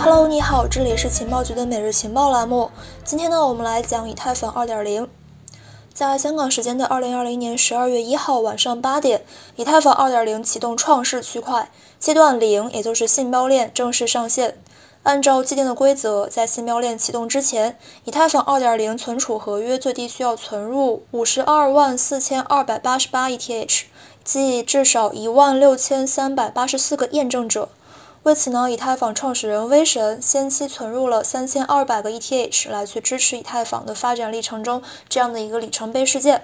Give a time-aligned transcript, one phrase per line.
[0.00, 2.70] Hello，你好，这里是情报局的每日情报栏目。
[3.04, 5.08] 今天呢，我们来讲以太坊2.0。
[5.92, 9.24] 在香港时间的2020年12月1号晚上八点，
[9.56, 14.56] 以太坊2.0启动创世区块阶段零，也就是信标链正式上线。
[15.02, 22.80] 按照既定的规则，在信标链启动之前，以太坊2.0存储合约最低需要存入52万4288
[23.10, 23.82] ETH，
[24.22, 27.68] 即至少一万六千三百八十四个验证者。
[28.24, 36.42] 为此呢，以太坊创始人威神先期存入了三千二百个 ETH 来去支持以太坊的发展历程中这样的一个里程碑事件。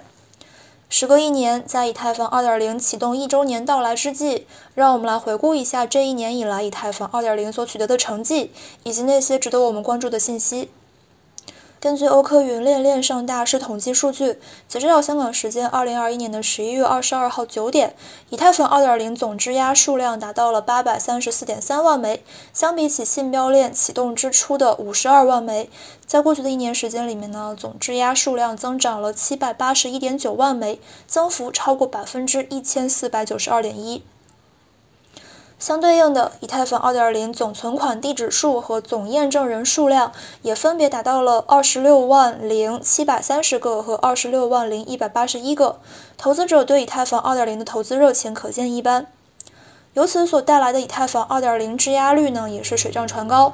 [0.87, 8.51] 时隔一年，在以太坊2.0启动一周年到来之际，让我们来回顾一下这一年以来以太坊2.0所取得的成绩，
[8.83, 10.69] 以及那些值得我们关注的信息。
[11.85, 17.95] 根据欧科云链链上大师统计数据，截止到香港时间二零二一年的十一月二十二号九点，
[18.29, 25.69] 以太坊二.点零总质押数量达到了八百三十四点三万枚，相比起信标链启动之初的五十二万枚，
[26.07, 34.01] 在过去的一年时间里面呢，总质押数量增长了七百八十一点九万枚，增幅超过百分之一千四百九十二点一。
[35.57, 40.11] 相对应的，以太坊2.0总存款地址数和总验证人数量
[40.41, 45.79] 也分别达到了二十六万零七百三十个和二十六万零一百八十一个。
[46.17, 49.07] 投资者对以太坊2.0的投资热情可见一斑。
[49.93, 53.53] 由此所带来的以太坊2.0质押率呢，也是水涨船高。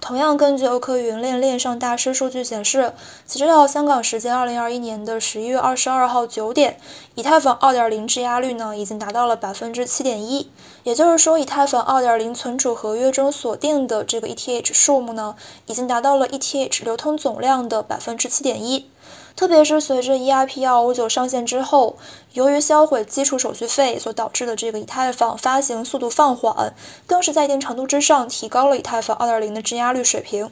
[0.00, 2.92] 同样，根据欧科云链链上大师数据显示，
[3.24, 6.80] 截止到香港时间二零二一年的十一月二十二号九点，
[7.14, 10.50] 以太坊二点零质押率呢已经达到了百分之七点一。
[10.84, 18.88] 也就是说，以太坊二点零存储合约中锁定的这个 ETH 数目呢，已经达到了 ETH 流通总量的百分之七点一。
[19.34, 21.96] 特别是随着 EIP 二五九上线之后，
[22.32, 26.74] 由于销毁基础手续费所导致的这个以太坊发行速度放缓，
[27.06, 30.50] 更是在一定程度之上提高了以太坊二点零的质押率水平。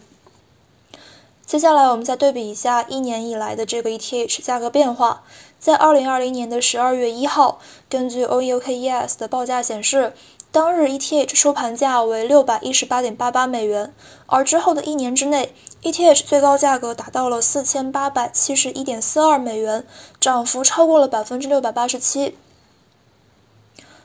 [1.45, 5.25] 接下来，我们再对比一下一年以来的这个 ETH 价格变化。
[5.61, 10.15] 在二零二零年的十二月一号，根据 O E O K E S 的报价显示。
[10.53, 13.95] 当日 ETH 收盘价为六百一十八点八八美元，
[14.27, 15.55] 而之后的一年之内
[15.85, 19.87] ，ETH 最高价格达到了四千八百七十一点四二美元，
[20.19, 22.37] 涨幅超过了百分之六百八十七。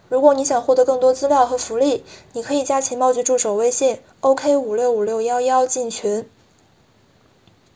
[0.07, 6.29] 如果你想获得更多资料和福利，你可以加情报局助手微信 OK 五六五六幺幺进群。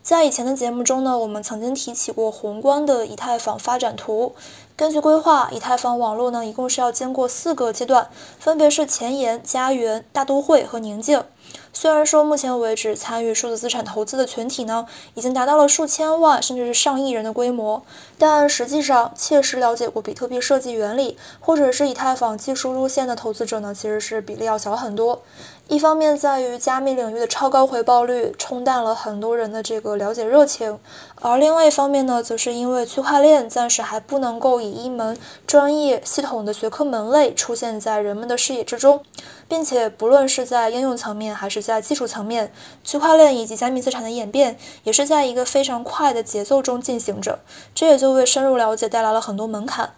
[0.01, 4.33] 在以前的节目中呢，我们曾经提起过宏观的以太坊发展图。
[4.75, 8.09] 根据规划，以太坊网络呢，一共是要经过四个阶段，
[8.39, 11.23] 分别是前沿、家园、大都会和宁静。
[11.71, 17.83] 虽然说目前为止参与数字资产投资的群体呢，已经达到了数千万甚至是上亿人的规模，
[18.17, 25.21] 但实际上切实了解过比特币设计原理或者是以太坊技术路线的投资者呢，其实是比例要小很多。
[25.67, 30.79] 一方面在于加密领域的超高回报率冲淡了很多人的这个了解热情，
[31.21, 35.15] 而另外一方面呢，则是因为区块链暂时还不能够以一门
[35.45, 39.03] 专业系统的学科门类出现在人们的视野之中，
[39.47, 42.51] 并且不论是在应用层面还是在技术层面，
[42.83, 47.39] 区块链以及加密资产的演变也是在一个非常快的节奏中进行着，
[47.73, 49.93] 这也就为深入了解带来了很多门槛。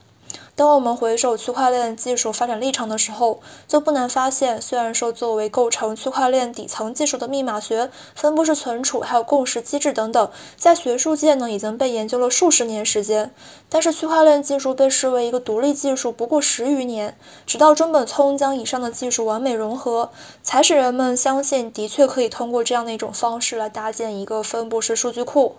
[0.53, 13.33] 当我们回首区块链技术发展历程的时候，就不难发现，虽然说作为构成区块链底层技术的密码学、分布式存储还有共识机制等等，在学术界呢已经被研究了数十年时间，
[13.69, 17.17] 但是区块链技术被视为一个独立技术不过十余年，
[17.47, 20.11] 直到中本聪将以上的技术完美融合，
[20.43, 25.55] 才使人们相信的确可以通过这样的一种方式来搭建一个分布式数据库。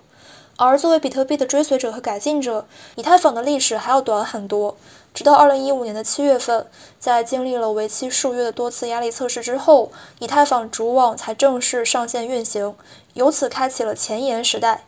[0.56, 4.76] 而作为比特币的追随者和改进者，以太坊的历史还要短很多。
[5.14, 6.66] 直到2015年的七月份，
[6.98, 9.90] 在经历了为期数月的多次压力测试之后，
[10.20, 12.74] 以太坊主网才正式上线运行，
[13.14, 14.84] 由此开启了前沿时代。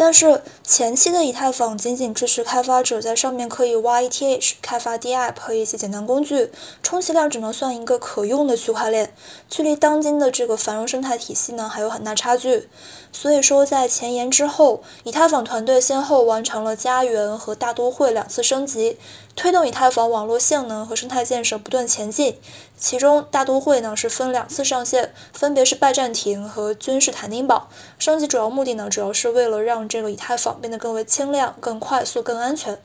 [0.00, 6.52] 但是前期的以太坊仅仅支持开发者在上面可以挖 ETH、开发 DApp 和一些简单工具，
[6.84, 9.12] 充其量只能算一个可用的区块链，
[9.50, 12.68] 距离当今的这个繁荣生态体系呢还有很大差距。
[13.10, 18.98] 所以说，在前沿之后，以太坊团队先后完成了家园和大都会两次升级。
[19.34, 22.36] 推动以太坊网络性能和生态建设不断前进，
[22.76, 27.68] 其中大都会呢是分两次上线，分别是拜占庭和君士坦丁堡。
[28.00, 32.80] 升级主要目的呢，主要是为了让这个以太坊变得更为轻量、更快速、更安全。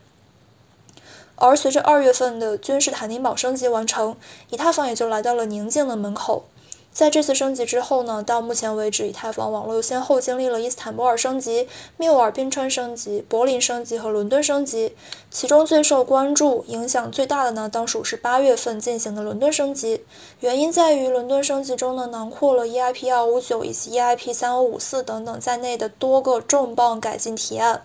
[1.36, 4.16] 而随着二月份的君士坦丁堡升级完成，
[4.50, 6.46] 以太坊也就来到了宁静的门口。
[6.94, 11.68] 在这次升级之后呢，到目前为止，以太坊网络先后经历了伊斯坦布尔升级、
[11.98, 14.96] 缪尔冰川升级、柏林升级和伦敦升级。
[15.32, 20.06] 其中最受关注、影响最大的呢，当属是八月份进行的伦敦升级。
[20.40, 27.82] 原因在于伦敦升级中呢，囊括了 EIP 二五九以及 EIP 三五五四等等在内的多个重磅改进提案。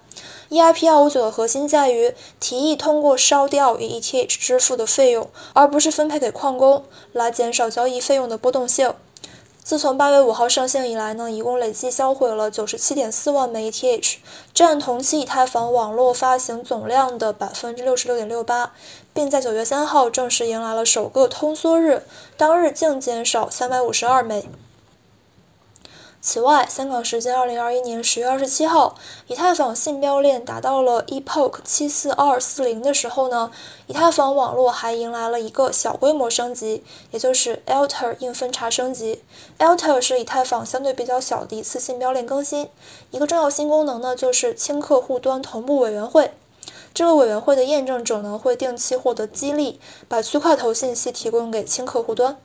[0.50, 8.94] EIP 二五九的核心在于提议通过烧掉以 ETH 支付的费用，而不是分配给矿工，来减少交易费用的波动性。
[9.62, 14.16] 自从八月五号上线以来呢，一共累计销毁了九十七点四万枚 ETH，
[14.54, 18.72] 占同期以太坊网络发行总量的百分之六十六点六八，
[19.12, 22.02] 并在九月三号正式迎来了首个通缩日，
[22.38, 24.48] 当日净减少三百五十二枚。
[26.20, 28.96] 此外，香港时间二零二一年十月二十七号，
[29.28, 33.52] 以太坊信标链达到了 epoch 七四二四零的时候呢，
[33.86, 36.82] 以太坊网络还迎来了一个小规模升级，
[37.12, 39.22] 也就是 Alter 硬分叉升级。
[39.58, 42.68] Alter 是以太坊相对比较小的一次信标链更新，
[43.12, 46.32] 一个重要新功能呢，就是轻客户端同步委员会。
[46.92, 49.78] 这个委员会的验证者呢，会定期获得激励，
[50.08, 52.36] 把区块头信息提供给轻客户端。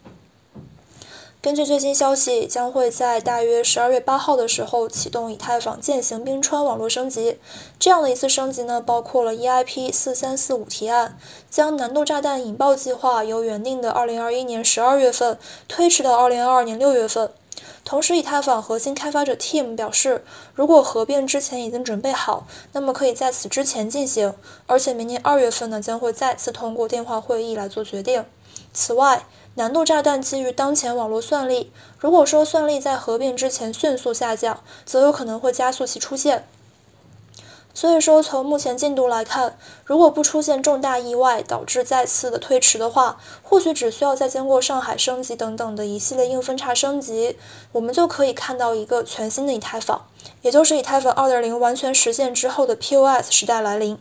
[1.43, 7.37] 根据最新消息，将会在大约十二月八号的时候启动以太坊践行冰川网络升级。
[7.77, 11.17] 这样的一次升级呢，包括了 EIP 四三四五提案，
[11.49, 15.37] 将难度炸弹引爆计划由原定的二零二一年十二月份
[15.67, 17.29] 推迟到二零二二年六月份。
[17.83, 20.23] 同时，以太坊核心开发者 Team 表示，
[20.55, 24.33] 如果合并之前已经准备好，那么可以在此之前进行，
[24.65, 28.23] 而且明年二月份呢，将会再次通过电话会议来做决定。
[28.73, 36.47] 此外，难度炸弹基于当前网络算力，如果说算力在合并之前迅速下降，则有可能会加速其出现。
[37.75, 47.37] 所以说，从目前进度来看，如果不出现重大意外导致再次的推迟的话，或许只需要再经过上海升级等等的一系列硬分叉升级，
[47.71, 50.05] 我们就可以看到一个全新的以太坊，
[50.43, 53.97] 也就是以太坊2.0完全实现之后的 POS 时代来临。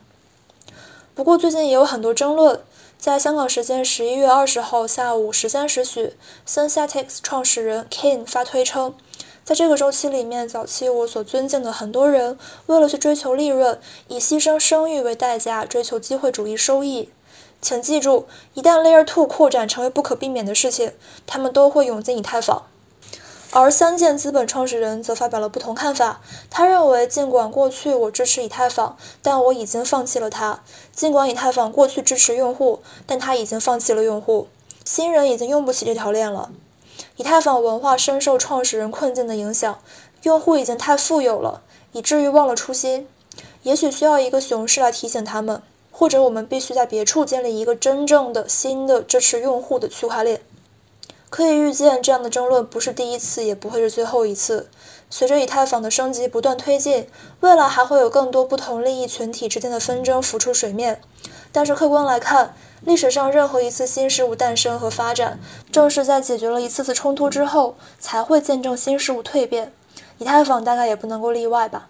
[1.14, 2.62] 不过最近也有很多争论。
[3.02, 6.12] 在香港时间十一月二十号下午十三时许
[6.46, 8.94] ，Synthetix 创始人 Ken 发推称，
[9.42, 17.08] 在这个周期里面，早期我所尊敬的很多人，为了去追求利润，以牺牲声誉为代价，追求机会主义收益。
[17.60, 20.92] 请记住，一旦 Layer to 扩展成为不可避免的事情，
[21.26, 22.62] 他们都会涌进以太坊。
[23.54, 26.22] 而三箭资本创始人则发表了不同看法。
[26.48, 30.60] 他认为，尽管过去我支持以太坊，但我已经放弃了它；
[30.94, 34.48] 尽管以太坊过去支持用户，但它已经放弃了用户。
[34.86, 36.50] 新人已经用不起这条链了。
[37.16, 39.80] 以太坊文化深受创始人困境的影响，
[40.22, 41.60] 用户已经太富有了，
[41.92, 43.06] 以至于忘了初心。
[43.64, 45.60] 也许需要一个熊市来提醒他们，
[45.90, 50.40] 或者我们必须在别处建立一个真正的新的支持用户的区块链。
[51.32, 54.68] 可以预见，这样的争论不是第一次，也不会是最后一次。
[55.08, 57.08] 随着以太坊的升级不断推进，
[57.40, 61.00] 未来还会有更多不同利益群体之间的纷争浮出水面。
[61.50, 65.40] 但是客观来看，历史上任何一次新事物诞生和发展，
[65.70, 69.72] 正是在解决了一次次冲突之后，才会见证新事物蜕变。
[70.18, 71.88] 以太坊大概也不能够例外吧。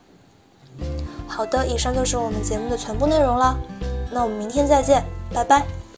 [1.27, 3.59] 好的，以上就是我们节目的全部内容了。
[4.12, 5.03] 那我们明天再见，
[5.35, 5.81] 拜拜。